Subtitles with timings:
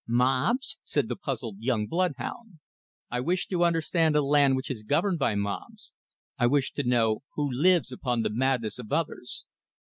[0.07, 2.53] "Mobs?" said the puzzled young blood hound.
[3.11, 5.91] "I wish to understand a land which is governed by mobs;
[6.39, 9.45] I wish to know, who lives upon the madness of others."